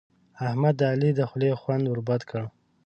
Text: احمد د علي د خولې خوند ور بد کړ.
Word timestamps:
احمد 0.47 0.73
د 0.77 0.81
علي 0.91 1.11
د 1.15 1.21
خولې 1.29 1.51
خوند 1.61 1.83
ور 1.87 1.99
بد 2.09 2.21
کړ. 2.29 2.41